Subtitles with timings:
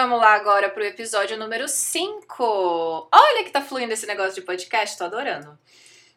[0.00, 3.08] Vamos lá agora pro episódio número 5.
[3.12, 5.58] Olha que tá fluindo esse negócio de podcast, tô adorando.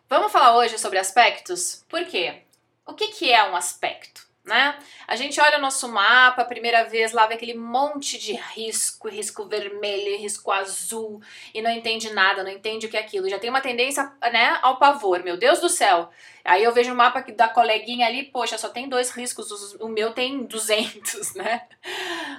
[0.07, 1.83] Vamos falar hoje sobre aspectos?
[1.89, 2.43] Por quê?
[2.85, 4.21] O que, que é um aspecto?
[4.43, 4.77] Né?
[5.07, 9.07] A gente olha o nosso mapa, a primeira vez lá vê aquele monte de risco,
[9.07, 11.21] risco vermelho, risco azul,
[11.53, 13.29] e não entende nada, não entende o que é aquilo.
[13.29, 16.09] Já tem uma tendência, né, ao pavor, meu Deus do céu.
[16.43, 20.11] Aí eu vejo o mapa da coleguinha ali, poxa, só tem dois riscos, o meu
[20.11, 21.67] tem 200, né?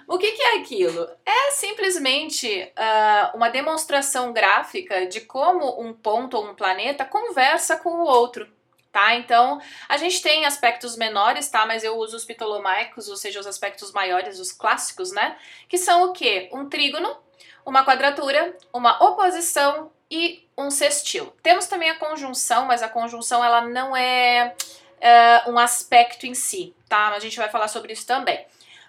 [0.09, 1.09] O que, que é aquilo?
[1.25, 7.91] É simplesmente uh, uma demonstração gráfica de como um ponto ou um planeta conversa com
[7.91, 8.49] o outro
[8.93, 9.15] tá?
[9.15, 11.65] Então, a gente tem aspectos menores, tá?
[11.65, 15.37] Mas eu uso os ptolomaicos, ou seja, os aspectos maiores, os clássicos, né?
[15.69, 16.51] Que são o quê?
[16.53, 17.17] Um trígono,
[17.65, 21.33] uma quadratura, uma oposição e um sextil.
[21.43, 24.55] Temos também a conjunção, mas a conjunção ela não é
[25.47, 27.09] uh, um aspecto em si, tá?
[27.09, 28.45] A gente vai falar sobre isso também.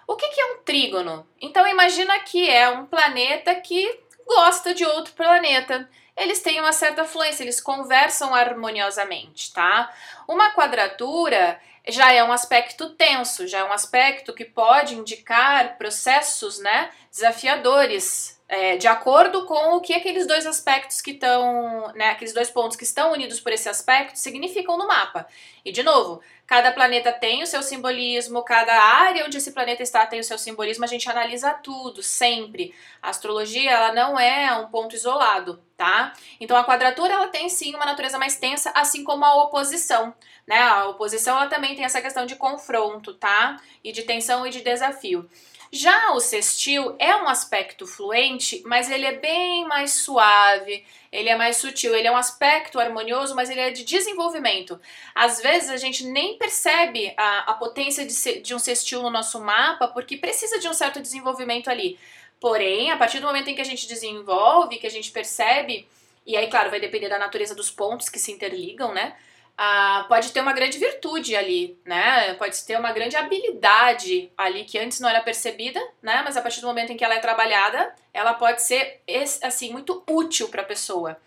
[0.06, 1.26] O que, que é um trígono?
[1.40, 7.04] Então imagina que é um planeta que gosta de outro planeta eles têm uma certa
[7.04, 9.92] fluência, eles conversam harmoniosamente, tá?
[10.28, 16.58] Uma quadratura já é um aspecto tenso, já é um aspecto que pode indicar processos,
[16.58, 22.34] né, desafiadores, é, de acordo com o que aqueles dois aspectos que estão, né, aqueles
[22.34, 25.26] dois pontos que estão unidos por esse aspecto significam no mapa.
[25.64, 30.04] E de novo, cada planeta tem o seu simbolismo, cada área onde esse planeta está
[30.06, 32.74] tem o seu simbolismo, a gente analisa tudo, sempre.
[33.00, 36.12] A astrologia, ela não é um ponto isolado, tá?
[36.38, 40.14] Então a quadratura, ela tem sim uma natureza mais tensa, assim como a oposição,
[40.46, 40.60] né?
[40.60, 43.56] A oposição, ela também tem essa questão de confronto, tá?
[43.82, 45.26] E de tensão e de desafio.
[45.74, 51.34] Já o sextil é um aspecto fluente, mas ele é bem mais suave, ele é
[51.34, 54.80] mais sutil, ele é um aspecto harmonioso, mas ele é de desenvolvimento.
[55.12, 59.40] Às vezes a gente nem percebe a, a potência de, de um sextil no nosso
[59.40, 61.98] mapa porque precisa de um certo desenvolvimento ali.
[62.38, 65.88] Porém, a partir do momento em que a gente desenvolve, que a gente percebe,
[66.24, 69.16] e aí, claro, vai depender da natureza dos pontos que se interligam, né?
[69.56, 72.34] Ah, pode ter uma grande virtude ali, né?
[72.34, 76.22] Pode ter uma grande habilidade ali que antes não era percebida, né?
[76.24, 79.00] Mas a partir do momento em que ela é trabalhada, ela pode ser
[79.42, 81.20] assim muito útil para a pessoa,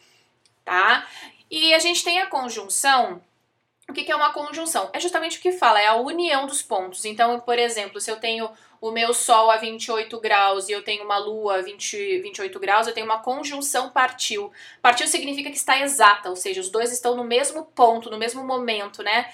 [0.65, 1.07] tá?
[1.49, 3.21] E a gente tem a conjunção.
[3.89, 4.89] O que, que é uma conjunção?
[4.91, 7.05] É justamente o que fala, é a união dos pontos.
[7.05, 8.49] Então, por exemplo, se eu tenho
[8.81, 12.87] o meu Sol a 28 graus e eu tenho uma Lua a 20, 28 graus,
[12.87, 14.51] eu tenho uma conjunção partiu.
[14.81, 18.43] Partiu significa que está exata, ou seja, os dois estão no mesmo ponto, no mesmo
[18.43, 19.31] momento, né?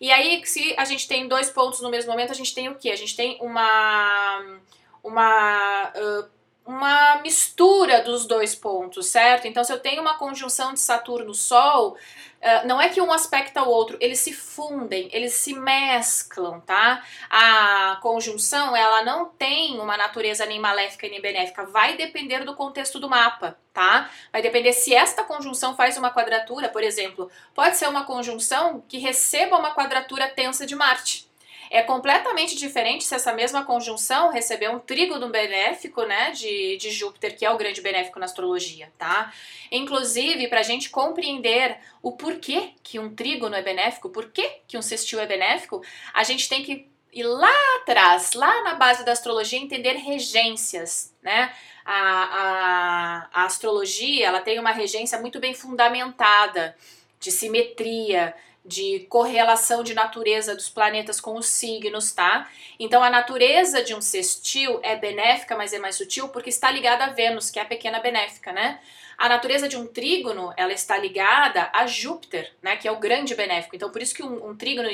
[0.00, 2.76] E aí, se a gente tem dois pontos no mesmo momento, a gente tem o
[2.76, 2.90] quê?
[2.90, 4.58] A gente tem uma.
[5.04, 6.39] uma uh,
[6.70, 9.48] uma mistura dos dois pontos, certo?
[9.48, 13.68] Então, se eu tenho uma conjunção de Saturno-Sol, uh, não é que um aspecta o
[13.68, 17.02] outro, eles se fundem, eles se mesclam, tá?
[17.28, 23.00] A conjunção, ela não tem uma natureza nem maléfica nem benéfica, vai depender do contexto
[23.00, 24.08] do mapa, tá?
[24.32, 28.98] Vai depender se esta conjunção faz uma quadratura, por exemplo, pode ser uma conjunção que
[28.98, 31.29] receba uma quadratura tensa de Marte.
[31.70, 37.36] É completamente diferente se essa mesma conjunção receber um trígono benéfico, né, de, de Júpiter,
[37.36, 39.32] que é o grande benéfico na astrologia, tá?
[39.70, 44.82] Inclusive, para a gente compreender o porquê que um trígono é benéfico, porquê que um
[44.82, 45.80] sextil é benéfico,
[46.12, 51.52] a gente tem que ir lá atrás, lá na base da astrologia, entender regências, né?
[51.84, 56.76] A, a, a astrologia, ela tem uma regência muito bem fundamentada,
[57.20, 58.34] de simetria,
[58.70, 62.48] de correlação de natureza dos planetas com os signos, tá?
[62.78, 67.04] Então a natureza de um sextil é benéfica, mas é mais sutil porque está ligada
[67.04, 68.80] a Vênus, que é a pequena benéfica, né?
[69.18, 73.34] A natureza de um trígono, ela está ligada a Júpiter, né, que é o grande
[73.34, 73.74] benéfico.
[73.74, 74.88] Então por isso que um, um trígono,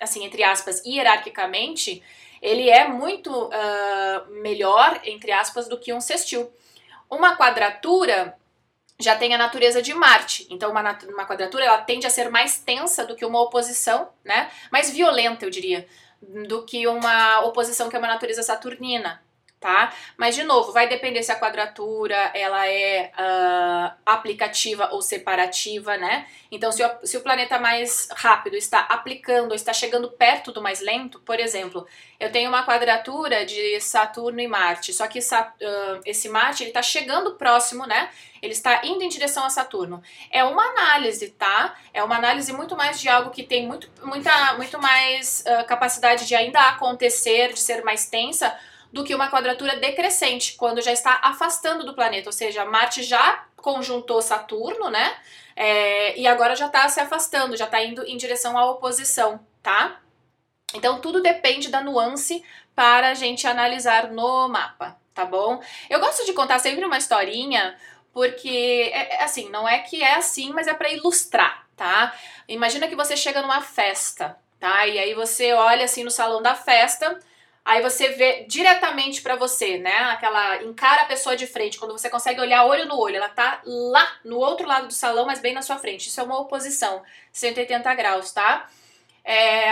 [0.00, 2.02] assim, entre aspas, hierarquicamente,
[2.40, 6.50] ele é muito uh, melhor, entre aspas, do que um sextil.
[7.08, 8.34] Uma quadratura
[9.00, 10.46] já tem a natureza de Marte.
[10.50, 14.50] Então, uma, uma quadratura ela tende a ser mais tensa do que uma oposição, né?
[14.70, 15.86] Mais violenta, eu diria,
[16.48, 19.20] do que uma oposição que é uma natureza saturnina
[19.60, 19.92] tá?
[20.16, 26.26] Mas de novo, vai depender se a quadratura ela é uh, aplicativa ou separativa, né?
[26.50, 30.80] Então, se o, se o planeta mais rápido está aplicando, está chegando perto do mais
[30.80, 31.86] lento, por exemplo,
[32.18, 36.82] eu tenho uma quadratura de Saturno e Marte, só que uh, esse Marte ele está
[36.82, 38.08] chegando próximo, né?
[38.40, 40.02] Ele está indo em direção a Saturno.
[40.30, 41.76] É uma análise, tá?
[41.92, 46.26] É uma análise muito mais de algo que tem muito, muita, muito mais uh, capacidade
[46.26, 48.58] de ainda acontecer, de ser mais tensa,
[48.92, 53.44] do que uma quadratura decrescente, quando já está afastando do planeta, ou seja, Marte já
[53.56, 55.16] conjuntou Saturno, né?
[55.54, 60.00] É, e agora já está se afastando, já está indo em direção à oposição, tá?
[60.74, 62.42] Então tudo depende da nuance
[62.74, 64.96] para a gente analisar no mapa.
[65.14, 65.60] tá bom?
[65.88, 67.76] Eu gosto de contar sempre uma historinha,
[68.12, 72.14] porque, é, é assim, não é que é assim, mas é para ilustrar, tá?
[72.48, 74.86] Imagina que você chega numa festa, tá?
[74.86, 77.18] E aí você olha assim no salão da festa,
[77.70, 79.96] aí você vê diretamente para você, né?
[80.10, 83.60] Aquela encara a pessoa de frente, quando você consegue olhar olho no olho, ela tá
[83.64, 86.08] lá no outro lado do salão, mas bem na sua frente.
[86.08, 87.02] Isso é uma oposição,
[87.32, 88.68] 180 graus, tá?
[89.24, 89.68] É,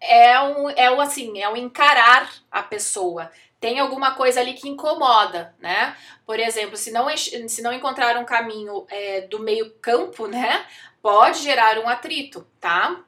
[0.00, 4.68] é um, é um assim, é um encarar a pessoa tem alguma coisa ali que
[4.68, 5.96] incomoda, né?
[6.26, 10.66] Por exemplo, se não, se não encontrar um caminho é, do meio campo, né?
[11.00, 13.00] Pode gerar um atrito, tá?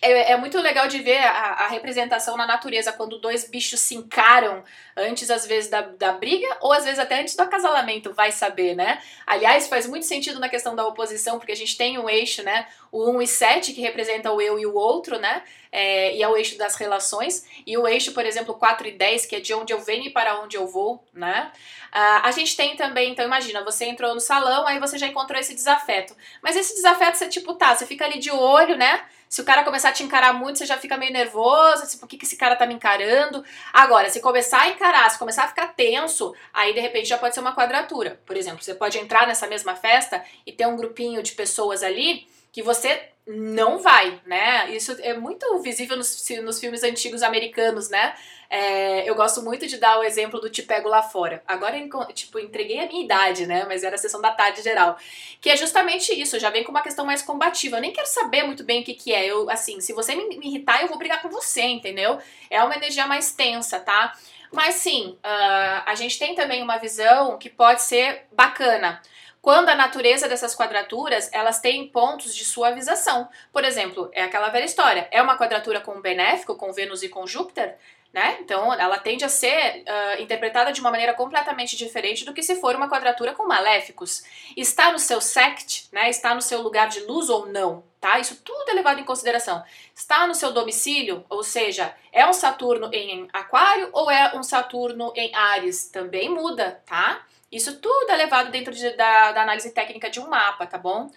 [0.00, 3.94] É, é, muito legal de ver a, a, representação na natureza quando dois bichos se
[3.94, 4.62] encaram
[4.96, 8.74] antes, às vezes, da, da briga, ou às vezes até antes do acasalamento, vai saber,
[8.74, 9.00] né?
[9.26, 12.66] Aliás, faz muito sentido na questão da oposição, porque a gente tem um eixo, né?
[12.92, 15.42] O 1 e 7, que representa o eu e o outro, né?
[15.78, 19.26] É, e é o eixo das relações, e o eixo, por exemplo, 4 e 10,
[19.26, 21.52] que é de onde eu venho e para onde eu vou, né?
[21.88, 25.38] Uh, a gente tem também, então imagina, você entrou no salão, aí você já encontrou
[25.38, 26.16] esse desafeto.
[26.40, 29.04] Mas esse desafeto, você tipo, tá, você fica ali de olho, né?
[29.28, 32.08] Se o cara começar a te encarar muito, você já fica meio nervoso, assim, por
[32.08, 33.44] que, que esse cara tá me encarando?
[33.70, 37.34] Agora, se começar a encarar, se começar a ficar tenso, aí de repente já pode
[37.34, 38.18] ser uma quadratura.
[38.24, 42.26] Por exemplo, você pode entrar nessa mesma festa e ter um grupinho de pessoas ali
[42.56, 44.70] que você não vai, né?
[44.70, 48.14] Isso é muito visível nos, nos filmes antigos americanos, né?
[48.48, 51.42] É, eu gosto muito de dar o exemplo do Te Pego Lá Fora.
[51.46, 51.76] Agora,
[52.14, 53.66] tipo, entreguei a minha idade, né?
[53.68, 54.96] Mas era a sessão da tarde geral.
[55.38, 57.76] Que é justamente isso, já vem com uma questão mais combativa.
[57.76, 59.26] Eu nem quero saber muito bem o que, que é.
[59.26, 62.18] Eu, assim, se você me, irritar, eu vou brigar com você, entendeu?
[62.48, 64.16] É uma energia mais tensa, tá?
[64.50, 69.02] Mas sim, uh, a gente tem também uma visão que pode ser bacana
[69.46, 73.28] quando a natureza dessas quadraturas elas têm pontos de suavização.
[73.52, 77.28] Por exemplo, é aquela velha história: é uma quadratura com benéfico, com Vênus e com
[77.28, 77.78] Júpiter,
[78.12, 78.38] né?
[78.40, 82.56] Então ela tende a ser uh, interpretada de uma maneira completamente diferente do que se
[82.56, 84.24] for uma quadratura com maléficos.
[84.56, 86.10] Está no seu sect, né?
[86.10, 88.18] Está no seu lugar de luz ou não, tá?
[88.18, 89.62] Isso tudo é levado em consideração.
[89.94, 95.12] Está no seu domicílio, ou seja, é um Saturno em Aquário ou é um Saturno
[95.14, 95.88] em Ares?
[95.88, 97.24] Também muda, tá?
[97.56, 101.10] Isso tudo é levado dentro de, da, da análise técnica de um mapa, tá bom?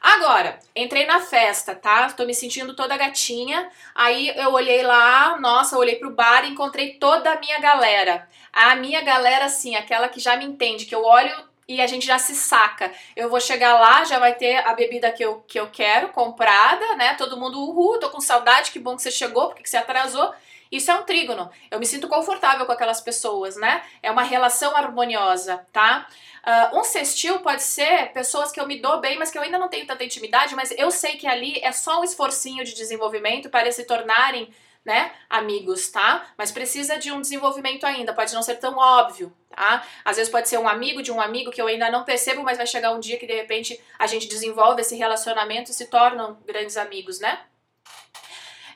[0.00, 2.10] Agora, entrei na festa, tá?
[2.12, 3.68] Tô me sentindo toda gatinha.
[3.94, 8.26] Aí eu olhei lá, nossa, olhei pro bar e encontrei toda a minha galera.
[8.52, 12.06] A minha galera, assim, aquela que já me entende, que eu olho e a gente
[12.06, 12.90] já se saca.
[13.14, 16.96] Eu vou chegar lá, já vai ter a bebida que eu, que eu quero, comprada,
[16.96, 17.14] né?
[17.14, 20.32] Todo mundo, uhul, tô com saudade, que bom que você chegou, porque que você atrasou.
[20.70, 21.50] Isso é um trígono.
[21.70, 23.82] Eu me sinto confortável com aquelas pessoas, né?
[24.02, 26.06] É uma relação harmoniosa, tá?
[26.40, 29.58] Uh, um sextil pode ser pessoas que eu me dou bem, mas que eu ainda
[29.58, 33.50] não tenho tanta intimidade, mas eu sei que ali é só um esforcinho de desenvolvimento
[33.50, 34.50] para se tornarem
[34.84, 36.26] né, amigos, tá?
[36.38, 39.84] Mas precisa de um desenvolvimento ainda, pode não ser tão óbvio, tá?
[40.04, 42.56] Às vezes pode ser um amigo de um amigo que eu ainda não percebo, mas
[42.56, 46.38] vai chegar um dia que de repente a gente desenvolve esse relacionamento e se tornam
[46.46, 47.38] grandes amigos, né?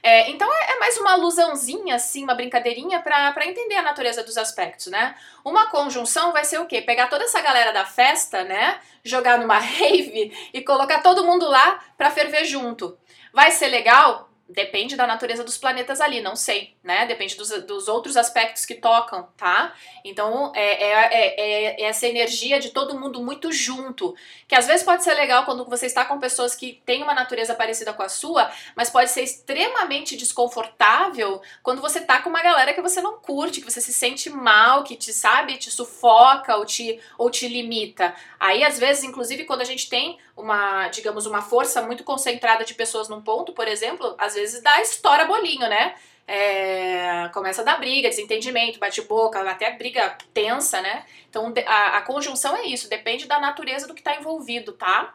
[0.06, 4.36] É, então é, é, mais uma alusãozinha, assim, uma brincadeirinha para entender a natureza dos
[4.36, 5.14] aspectos, né?
[5.42, 6.82] Uma conjunção vai ser o quê?
[6.82, 8.78] Pegar toda essa galera da festa, né?
[9.02, 12.98] Jogar numa rave e colocar todo mundo lá para ferver junto.
[13.32, 14.28] Vai ser legal?
[14.46, 17.06] Depende da natureza dos planetas ali, não sei, né?
[17.06, 19.72] Depende dos, dos outros aspectos que tocam, tá?
[20.04, 24.14] Então, é, é, é, é, essa energia de todo mundo muito junto,
[24.46, 27.54] que às vezes pode ser legal quando você está com pessoas que têm uma natureza
[27.54, 32.74] parecida com a sua, mas pode ser extremamente desconfortável quando você tá com uma galera
[32.74, 36.66] que você não curte, que você se sente mal, que te, sabe, te sufoca ou
[36.66, 38.14] te, ou te limita.
[38.38, 42.74] Aí, às vezes, inclusive, quando a gente tem uma, digamos, uma força muito concentrada de
[42.74, 45.94] pessoas num ponto, por exemplo, às vezes dá estoura bolinho, né?
[46.26, 51.04] É, começa a dar briga, desentendimento, bate-boca, até briga tensa, né?
[51.28, 55.14] Então a, a, conjunção é isso, depende da natureza do que está envolvido, tá?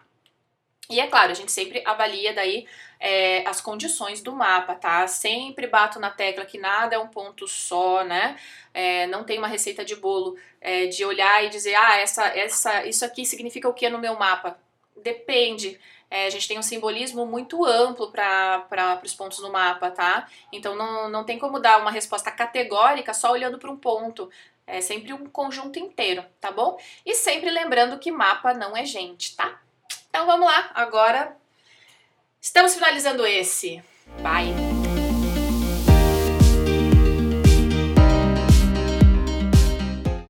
[0.90, 2.68] E é claro, a gente sempre avalia daí
[3.00, 5.08] é, as condições do mapa, tá?
[5.08, 8.38] Sempre bato na tecla que nada é um ponto só, né?
[8.74, 12.86] É, não tem uma receita de bolo é, de olhar e dizer, ah, essa, essa,
[12.86, 14.60] isso aqui significa o que no meu mapa?
[15.04, 15.80] Depende.
[16.12, 20.28] É, a gente tem um simbolismo muito amplo para os pontos no mapa, tá?
[20.52, 24.30] Então não, não tem como dar uma resposta categórica só olhando para um ponto.
[24.66, 26.80] É sempre um conjunto inteiro, tá bom?
[27.06, 29.60] E sempre lembrando que mapa não é gente, tá?
[30.10, 31.36] Então vamos lá, agora
[32.42, 33.84] estamos finalizando esse.
[34.22, 34.79] Bye!